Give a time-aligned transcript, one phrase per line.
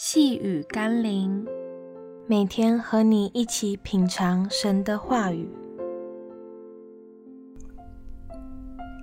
[0.00, 1.44] 细雨甘霖，
[2.28, 5.48] 每天和你一起品尝神的话语。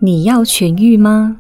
[0.02, 1.38] 你要痊愈吗？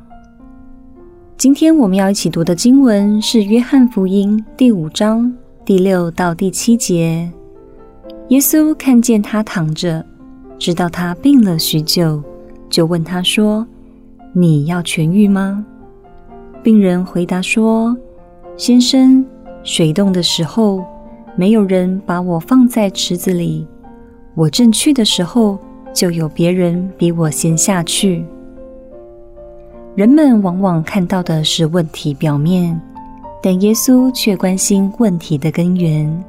[1.37, 5.33] 今天我们要一起读的经文是《约翰福音》第五章
[5.63, 7.31] 第六到第七节。
[8.27, 10.05] 耶稣看见他躺着，
[10.59, 12.21] 知道他病了许久，
[12.69, 13.65] 就问他说
[14.35, 15.65] ：“你要痊愈吗？”
[16.61, 17.95] 病人回答说
[18.57, 19.25] ：“先生。”
[19.65, 20.85] 水冻的时候，
[21.35, 23.67] 没有人把我放在池子里。
[24.35, 25.57] 我正去的时候，
[25.91, 28.23] 就有别人比我先下去。
[29.95, 32.79] 人们往往看到的是问题表面，
[33.41, 36.23] 但耶稣却关心问题的根源。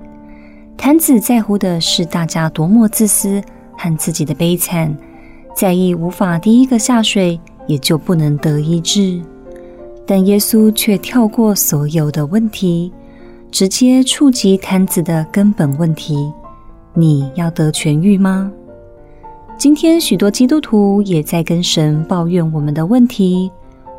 [0.75, 3.43] 坛子在乎的是大家多么自私
[3.77, 4.97] 和自己的悲惨，
[5.55, 9.21] 在意无法第一个下水，也就不能得医治。
[10.07, 12.91] 但耶稣却跳过所有的问题。
[13.51, 16.33] 直接触及瘫子的根本问题：
[16.95, 18.51] 你要得痊愈吗？
[19.57, 23.51] 今天许多基督徒也在跟神抱怨我们的问题、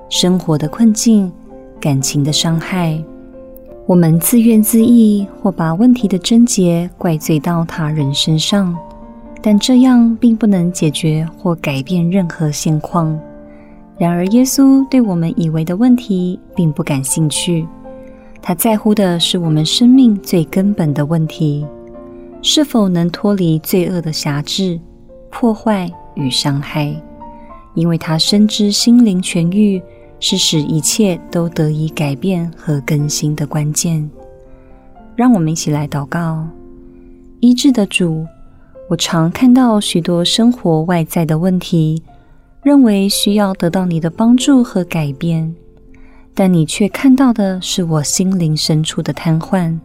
[0.09, 1.31] 生活的困境、
[1.79, 3.01] 感情的伤害。
[3.87, 8.77] 我们自怨自艾，或把问题的症结怪罪到他人身上，
[9.41, 13.17] 但这样并不能解决或改变任何现况。
[13.97, 17.65] 然而，耶稣对我们以为的问题并不感兴趣。
[18.41, 21.65] 他在乎的是我们生命最根本的问题：
[22.41, 24.79] 是否能脱离罪恶的辖制、
[25.29, 26.95] 破坏与伤害？
[27.73, 29.81] 因为他深知心灵痊愈
[30.19, 34.09] 是使一切都得以改变和更新的关键。
[35.15, 36.47] 让我们一起来祷告：
[37.39, 38.25] 医治的主，
[38.89, 42.01] 我常看到许多生活外在的问题，
[42.63, 45.53] 认为需要得到你的帮助和改变。
[46.39, 49.75] 但你却看到的是我心灵深处的瘫痪。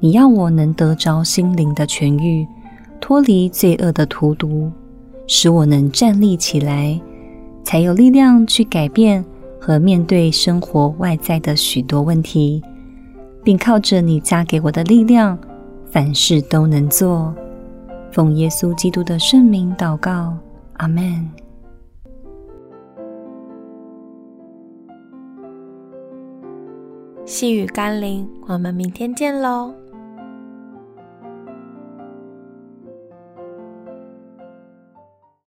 [0.00, 2.48] 你要我能得着心灵的痊愈，
[2.98, 4.72] 脱离罪恶的荼毒，
[5.26, 6.98] 使我能站立起来，
[7.62, 9.22] 才有力量去改变
[9.60, 12.62] 和面对生活外在的许多问题，
[13.44, 15.38] 并靠着你加给我的力量，
[15.90, 17.34] 凡事都能做。
[18.10, 20.34] 奉耶稣基督的圣名祷告，
[20.78, 21.45] 阿门。
[27.26, 29.74] 细雨甘霖，我们明天见喽。